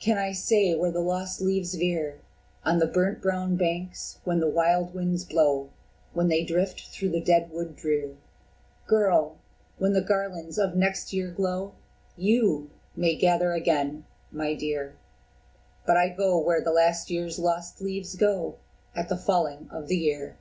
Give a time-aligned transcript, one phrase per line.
[0.00, 2.20] Can I say where the lost leaves veer
[2.64, 5.68] On the brown burnt banks, when the wild winds blow,
[6.14, 8.16] When they drift through the dead wood drear?
[8.86, 9.36] Girl!
[9.76, 11.74] when the garlands of next year glow,
[12.16, 14.94] YOU may gather again, my dear
[15.84, 18.54] But I go where the last year's lost leaves go
[18.94, 20.38] At the falling of the year."